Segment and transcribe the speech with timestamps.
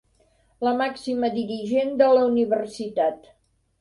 [0.67, 3.33] La màxima dirigent de la universitat.